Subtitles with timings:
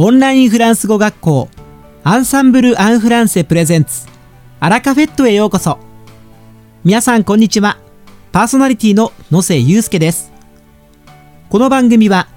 [0.00, 1.48] オンラインフランス語学校
[2.04, 4.06] アンサンブル・アン・フランセプレゼンツ
[4.60, 5.76] アラカフェットへようこそ。
[6.84, 7.78] 皆さんこんにちは。
[8.30, 10.30] パーソナリティの野瀬祐介です。
[11.50, 12.28] この番組は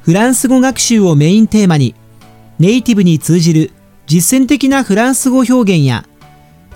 [0.00, 1.94] フランス語学習をメインテーマに
[2.58, 3.72] ネイティブに通じる
[4.06, 6.06] 実践的なフランス語表現や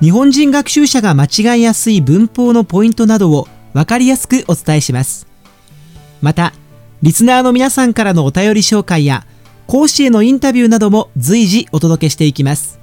[0.03, 1.25] 日本人学習者が間
[1.55, 5.27] 違いやすい文法のポイントなどを分かりやすくお伝えします。
[6.21, 6.53] また
[7.01, 9.25] リスナーの皆さんからのお便り紹介や
[9.67, 12.79] 講師へのインタビューなども随時お届けしていきます。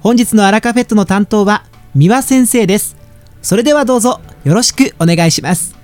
[0.00, 2.96] 本日のアラカフェットの担当は三輪先生です。
[3.42, 5.76] それではどうぞよろしくお願いします。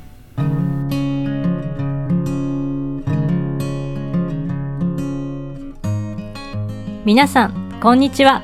[7.04, 8.42] 皆さんこんにちは。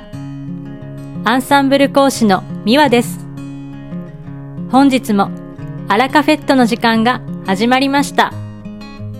[1.25, 3.19] アンサンブル講師のミワです。
[4.71, 5.31] 本日も
[5.89, 8.33] アラカフェットの時間が始まりました。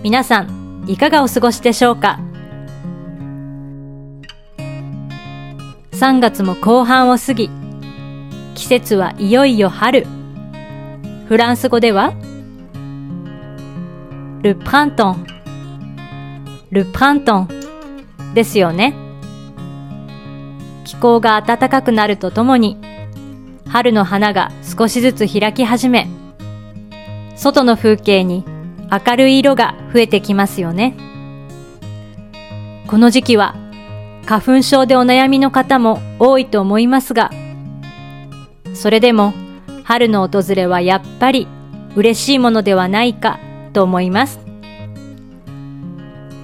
[0.01, 2.19] 皆さんいかがお過ごしでしょうか？
[5.97, 7.49] 3月も後半を過ぎ
[8.53, 10.05] 季節はいよいよ春。
[11.27, 12.13] フランス語では
[14.43, 15.25] ルプラントン
[16.69, 17.49] ルプラントン
[18.35, 18.93] ですよね。
[20.85, 22.77] 気候が暖かくなるとともに
[23.67, 26.07] 春の花が少しずつ開き始め
[27.35, 28.45] 外の風景に
[28.91, 30.95] 明るい色が増えてきますよね。
[32.85, 33.55] この時期は
[34.27, 37.31] 花粉症でお悩みの方も多いと思いますが
[38.73, 39.33] それでも
[39.83, 41.47] 春の訪れはやっぱり
[41.95, 43.39] 嬉しいものではないか
[43.71, 44.39] と思います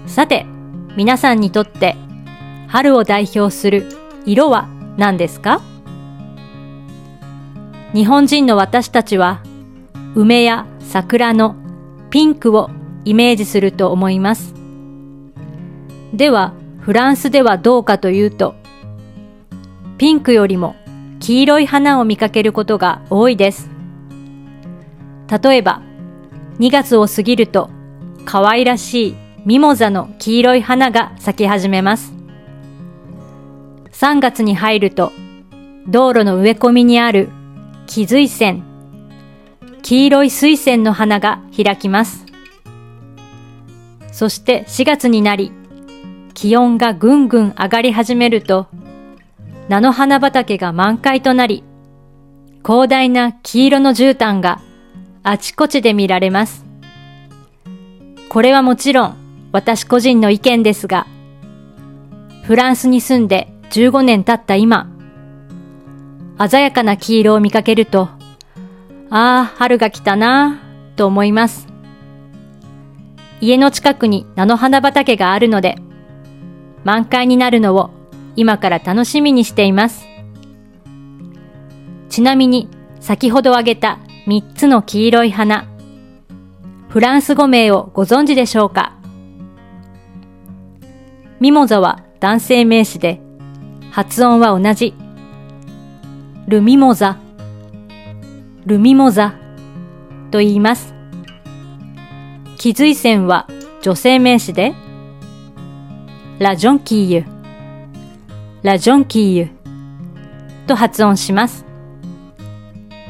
[0.07, 0.45] さて
[0.95, 1.97] 皆さんにとって
[2.67, 3.89] 春を代表する
[4.25, 5.61] 色は何ですか？
[7.93, 9.43] 日本人の私たちは
[10.15, 11.55] 梅や桜の
[12.09, 12.69] ピンクを
[13.05, 14.53] イメージすると思います。
[16.13, 18.55] では、フランスではどうかというと、
[19.97, 20.75] ピンクよりも
[21.21, 23.69] 黄色い花を見かけることが多いです。
[25.41, 25.81] 例えば、
[26.59, 27.69] 2月を過ぎると
[28.25, 32.13] 可愛らしいミモザの黄色い花が咲き始めます。
[33.93, 35.13] 3月に入ると
[35.88, 37.29] 道路の植え込みにある
[37.88, 38.61] 木髄線、
[39.83, 42.25] 黄色い水仙の花が開きます。
[44.11, 45.53] そして4月になり、
[46.33, 48.67] 気温がぐんぐん上がり始めると、
[49.69, 51.63] 菜の花畑が満開となり、
[52.66, 54.61] 広大な黄色の絨毯が
[55.23, 56.66] あちこちで見られます。
[58.29, 59.17] これはもちろん
[59.51, 61.07] 私個人の意見ですが、
[62.43, 64.89] フランスに住んで15年経った今、
[66.49, 68.09] 鮮やかな黄色を見かけると、
[69.09, 71.67] ああ、春が来たなぁ、と思います。
[73.39, 75.77] 家の近くに菜の花畑があるので、
[76.83, 77.91] 満開になるのを
[78.35, 80.05] 今から楽しみにしています。
[82.09, 85.67] ちなみに、先ほど挙げた3つの黄色い花、
[86.89, 88.93] フランス語名をご存知でしょうか？
[91.39, 93.19] ミモザは男性名詞で、
[93.91, 94.93] 発音は同じ。
[96.47, 97.17] ルミモザ、
[98.66, 99.33] ルミモザ
[100.29, 100.93] と言います。
[102.57, 103.47] 気髄線は
[103.81, 104.73] 女性名詞で、
[106.43, 107.23] ラジョンキーユ、
[108.63, 109.47] ラジョンキーユ
[110.67, 111.63] と発音します。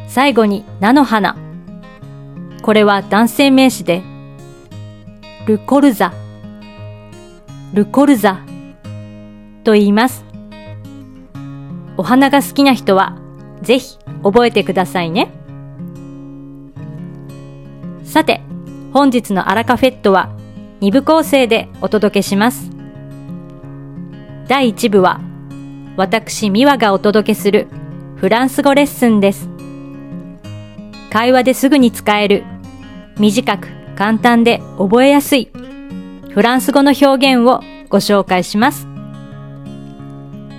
[0.07, 1.35] 最後に菜の花。
[2.61, 4.03] これは男性名詞で、
[5.47, 6.13] ルコルザ、
[7.73, 8.39] ルコルザ
[9.63, 10.23] と言います。
[11.97, 13.17] お花が好きな人は
[13.63, 15.31] ぜひ覚えてくださいね。
[18.03, 18.41] さて、
[18.93, 20.29] 本日のアラカフェットは
[20.81, 22.82] 2部構成でお届けします。
[24.47, 25.21] 第1部は、
[25.95, 27.67] 私、ミワがお届けする
[28.17, 29.47] フランス語レッスンです。
[31.09, 32.43] 会話ですぐに使える、
[33.17, 35.51] 短く簡単で覚えやすい
[36.31, 38.87] フランス語の表現をご紹介します。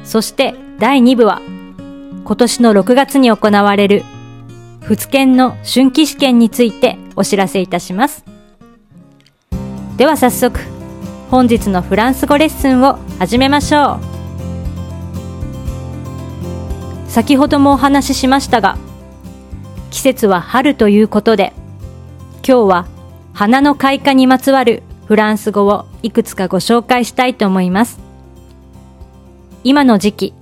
[0.04, 1.42] そして第2部は、
[2.24, 4.02] 今年の6月に行われる
[4.80, 8.24] 仏研の春季試験についてお知らせいたします。
[9.98, 10.58] では早速、
[11.30, 13.98] 本日のフランス語レッスンを始めましょ
[17.08, 17.10] う。
[17.10, 18.76] 先ほどもお話ししましたが、
[19.90, 21.52] 季節は春ということで、
[22.46, 22.86] 今日は
[23.32, 27.98] 花の開花にまつわるフランス語をいくつかご紹介したいと思います。
[29.64, 30.34] 今の時期、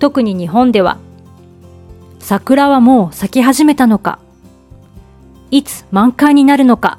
[0.00, 0.98] 特に日本では
[2.18, 4.18] 桜はもう咲き始めたのか
[5.52, 6.98] いつ満開になるのか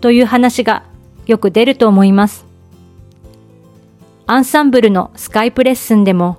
[0.00, 0.84] という話が
[1.26, 2.44] よく出ると思います。
[4.26, 6.38] アンサンブルのスカイプレッスンでも、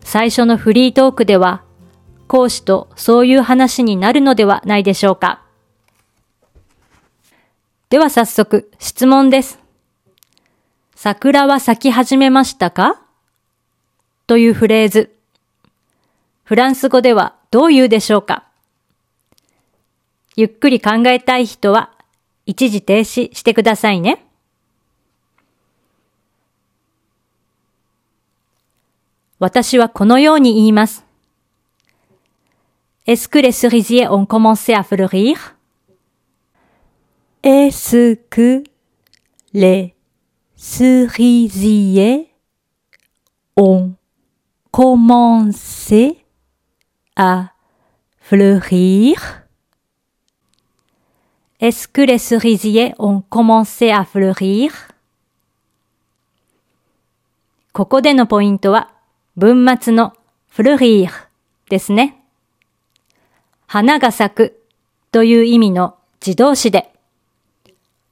[0.00, 1.62] 最初のフリートークでは、
[2.26, 5.42] 講師とそういう話になるのではないでしょうか。
[7.90, 9.58] では早速、質問です。
[10.94, 13.00] 桜は咲き始めましたか？
[14.26, 15.14] というフレーズ。
[16.44, 18.44] フランス語ではどう言うでしょうか？
[20.36, 21.92] ゆっくり考えたい人は
[22.48, 24.24] 一時停止してくださいね。
[29.38, 31.04] 私はこのように言います。
[33.06, 35.56] Est-ce que les cerisiers ont commencé à fleurir?
[37.42, 38.64] Est-ce que
[39.52, 39.94] les
[40.56, 42.30] cerisiers
[43.56, 43.92] ont
[44.70, 46.24] commencé
[47.14, 47.52] à
[48.20, 49.47] fleurir?
[51.60, 54.70] Est-ce que les cerisiers ont commencé à fleurir?
[57.72, 58.92] ここでのポイントは
[59.36, 60.12] 文末の
[60.50, 61.10] フルリー
[61.68, 62.22] ですね。
[63.66, 64.62] 花が咲く
[65.10, 66.92] という意味の自動詞で、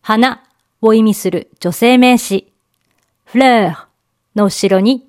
[0.03, 0.43] 花
[0.83, 2.53] を意味する女性名詞、
[3.27, 3.87] フレー
[4.35, 5.07] の後ろに、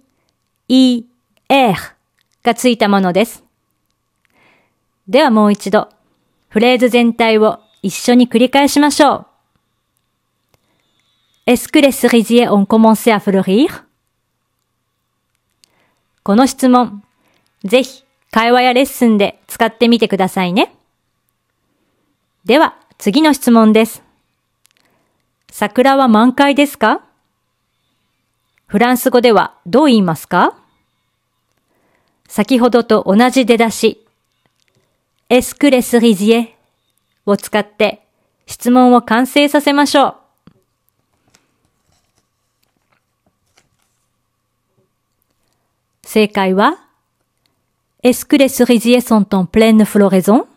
[0.67, 1.05] イ
[1.49, 1.75] エー
[2.43, 3.43] がついたものです。
[5.07, 5.89] ではもう一度、
[6.49, 9.25] フレーズ全体を一緒に繰り返しましょう。
[11.45, 13.83] Est-ce que les cerisiers ont commencé à fleurir?
[16.23, 17.03] この質問、
[17.63, 20.75] ぜひ会話やレッスンで使ってみてくださいね。
[22.43, 24.03] では、次の質問です。
[25.49, 27.01] 桜は満開ですか？
[28.65, 30.57] フランス語ではどう言いますか？
[32.27, 34.05] 先ほどと同じ出だし、
[35.29, 36.56] エスクレスリジエ
[37.27, 38.07] を使って
[38.47, 40.15] 質問を完成させましょう。
[46.03, 46.77] 正解は
[48.01, 50.47] Est-ce que les cerisiers sont en pleine floraison?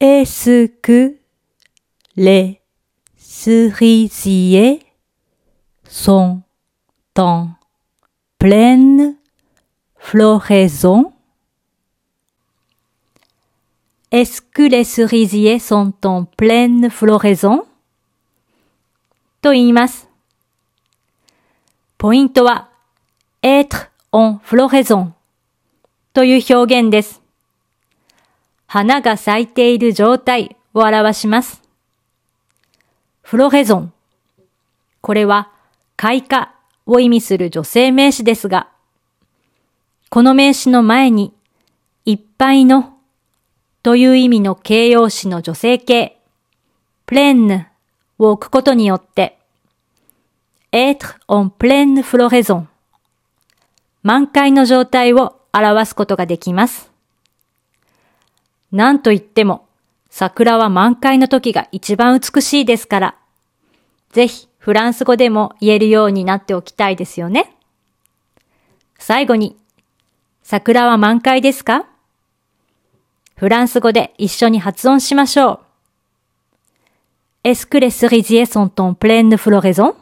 [0.00, 1.16] Est-ce que
[2.16, 2.60] les
[3.16, 4.80] cerisiers
[5.88, 6.42] sont
[7.16, 7.50] en
[8.38, 9.16] pleine
[9.98, 11.13] floraison?
[14.14, 17.64] Est-ce que les cerisiers sont en pleine floraison?
[19.42, 20.08] と言います。
[21.98, 22.70] ポイントは
[23.42, 25.08] être en floraison
[26.12, 27.22] という表現です。
[28.68, 31.60] 花が咲いている状態を表します。
[33.20, 33.92] フロレゾン。
[35.00, 35.50] これは
[35.96, 36.54] 開花
[36.86, 38.68] を意味する女性名詞ですが、
[40.08, 41.32] この名詞の前に
[42.04, 42.93] いっぱいの
[43.84, 46.16] という意味の形容詞の女性形、
[47.04, 47.68] プレンヌ
[48.18, 49.38] を置くことによって、
[50.72, 52.64] être en pleine floraison
[54.02, 56.90] 満開の状態を表すことができます。
[58.72, 59.66] なんといっても、
[60.08, 63.16] 桜は満開の時が一番美しいですから、
[64.12, 67.54] ぜひフランス語でも言えるようになっておきたいですよね。
[68.98, 69.58] 最後に、
[70.42, 71.84] 桜は満開ですか？
[73.44, 75.60] フランス語で一緒に発音しましょ
[77.44, 77.46] う。
[77.46, 79.96] Est-ce que les cerisiers sont en pleine floraison?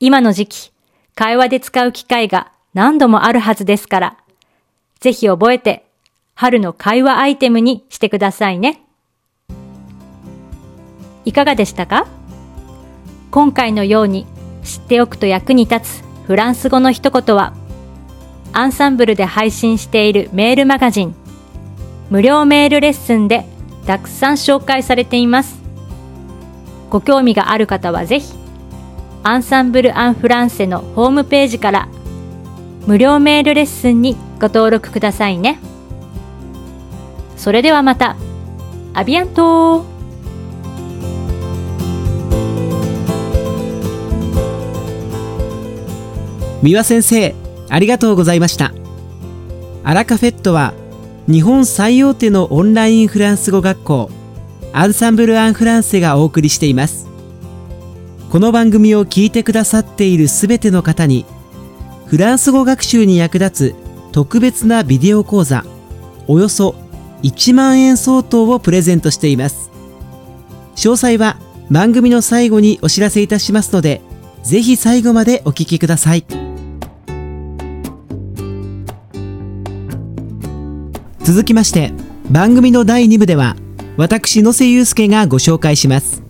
[0.00, 0.72] 今の時期、
[1.14, 4.16] 会話で使う機会が何度もあるはずですから、
[4.98, 5.84] ぜひ覚えて
[6.34, 8.82] 春の会話アイテムにしてくださいね。
[11.24, 12.08] いかがでしたか？
[13.30, 14.26] 今回のように
[14.64, 17.54] 知っておくと役に立つフランス語の一言は、
[18.52, 21.14] アンサンブルで配信しているメールマガジン、
[22.10, 23.44] 無料メールレッスンで
[23.86, 25.58] たくさん紹介されています。
[26.90, 28.32] ご興味がある方はぜひ
[29.22, 31.88] アンサンブル・アン・フランセのホームページから
[32.86, 35.58] 無料メールレッスンにご登録くださいね。
[37.36, 38.16] それではまた。
[38.94, 39.84] アビアント
[46.62, 47.34] 三輪先生、
[47.68, 48.72] ありがとうございました。
[49.84, 50.74] アラカフェットは
[51.26, 54.10] 日本最大手のオンラインフランス語学校
[54.72, 57.08] アンサンブル・アン・フランセがお送りしています。
[58.30, 61.24] この番組を聞いてくださっているすべての方に
[62.06, 63.74] フランス語学習に役立つ
[64.12, 65.64] 特別なビデオ講座
[66.26, 66.74] およそ
[67.22, 69.70] 1万円相当をプレゼントしています
[70.76, 71.38] 詳細は
[71.70, 74.02] 番組の最後にお知らせいたしますので
[74.42, 76.37] ぜひ最後までお聞きください
[81.28, 81.92] 続きまして
[82.30, 83.54] 番組の第2部では
[83.98, 86.22] 私野瀬祐介がご紹介します。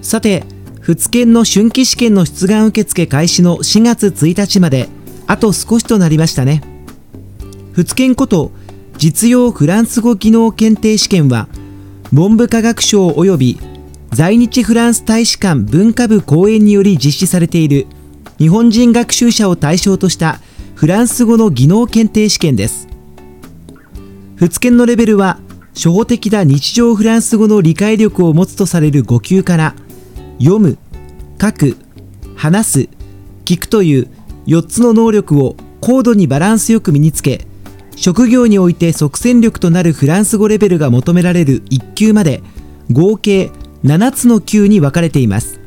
[0.00, 0.44] さて
[0.80, 4.88] 仏研の春季試験の出願受付開始の4月1日まで
[5.26, 6.62] あと少しとなりましたね。
[7.74, 8.50] 仏研こと
[8.96, 11.46] 実用フランス語技能検定試験は
[12.14, 13.60] 文部科学省及び
[14.10, 17.86] 在日フランス大使館文化部講演により実施されている
[18.38, 20.40] 日本人学習者を対象とした
[20.74, 22.85] フランス語の技能検定試験です。
[24.36, 25.38] 仏研のレベルは
[25.74, 29.74] 初歩的な日常フランス語の理解力を持つとされる5級から
[30.38, 30.76] 読む、
[31.40, 31.76] 書く、
[32.36, 32.88] 話す、
[33.46, 34.10] 聞くという
[34.46, 37.46] 4つの能力を高度にバランスよく身につけ
[37.96, 42.42] 職業において即戦力となるフランス語レベルが求められる1級まで
[42.92, 43.50] 合計
[43.84, 45.60] 7つの級に分かれています。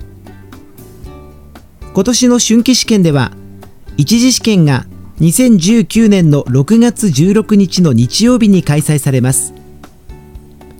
[1.93, 3.31] 今年の春季試験では
[3.97, 4.85] 一次試験が
[5.19, 9.53] 2019年の6月16日の日曜日に開催されます。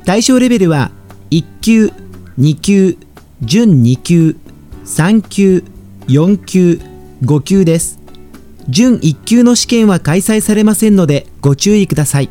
[0.05, 0.91] 対象レベルは
[1.29, 1.91] 1級
[2.39, 2.97] 2級
[3.41, 4.37] 準2級
[4.85, 5.65] 3級
[6.07, 6.79] 4級
[7.21, 7.99] 5級です。
[8.69, 12.29] 準1級の試験は開催されませんのでご注意ください。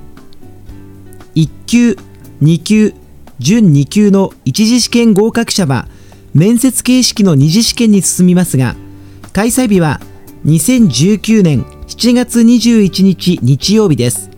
[1.35, 1.99] 1級
[2.43, 2.95] 2級
[3.39, 5.87] 準2級の一次試験合格者は
[6.33, 8.77] 面接形式の二次試験に進みますが
[9.33, 10.01] 開催日は
[10.45, 14.31] 2019年7月21日日曜日です。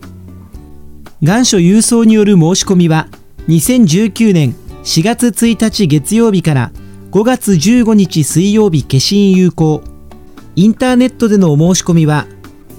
[1.23, 3.07] 願書郵送による申し込みは
[3.49, 6.73] 2019年4月1日月曜日から
[7.11, 9.83] 5月15日水曜日消印有効。
[10.57, 12.27] インターネットでのお申し込みは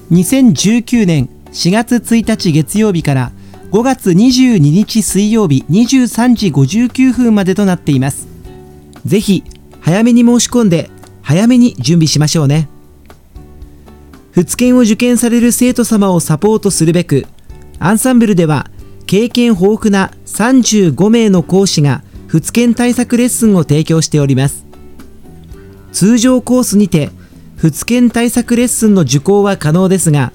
[0.09, 3.31] 2019年4月1日月曜日から
[3.69, 8.27] 5月22日水曜日23時59分までとなっています。
[9.05, 9.43] ぜひ
[9.79, 10.89] 早めに申し込んで
[11.21, 12.67] 早めに準備しましょうね。
[14.31, 17.25] 仏研を受験される生徒様をサポートするべく
[17.79, 18.69] アンサンブルでは
[19.05, 24.65] 経験豊富な35名の講師が仏研対策レッスンを提供しております。
[25.91, 27.09] 通常コースにて
[27.57, 30.31] 仏研対策レッスンの受講は可能ですが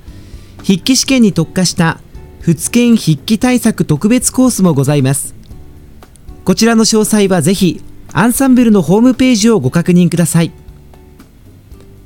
[0.58, 1.98] 筆記試験に特化した
[2.40, 5.34] 仏研筆記対策特別コースもございます。
[6.44, 10.52] こちらの詳細はぜひアンサンブルのホームページをご確認ください。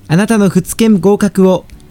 [0.06, 1.64] あなたの仏研合格を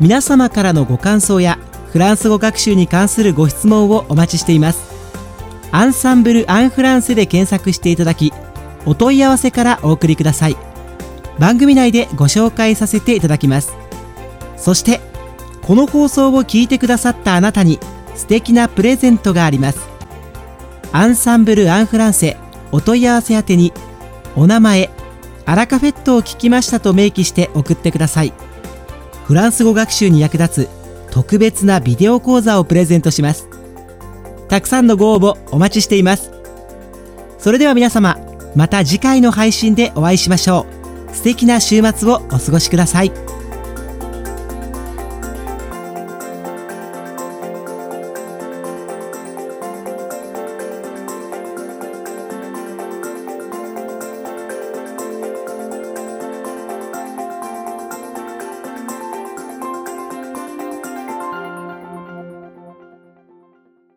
[0.00, 1.58] 皆様からのご感想や
[1.92, 4.88] フランス語学習に関するご質問をお待ちしています。
[5.72, 8.32] アンサンブル・アン・フランセで検索していただき
[8.86, 10.56] お問い合わせからお送りください。
[11.38, 13.74] 番組内でご紹介させていただきます。
[14.56, 15.00] そして
[15.62, 17.78] この放送を聞いてくださったあなたに
[18.14, 19.80] 素敵なプレゼントがあります。
[20.92, 22.36] アンサンブル・アン・フランセ
[22.72, 23.72] お問い合わせ宛てに
[24.36, 24.90] お名前
[25.44, 28.32] アラカフェットを聞きましたと明記して送ってください。
[29.28, 30.68] フランス語学習に役立つ
[31.10, 33.46] 特別なビデオ講座をプレゼントします。
[34.48, 36.32] たくさんのご応募お待ちしています。
[37.36, 38.16] それでは皆様
[38.56, 40.64] また次回の配信でお会いしましょ
[41.10, 41.14] う。
[41.14, 43.27] 素敵な週末をお過ごしください。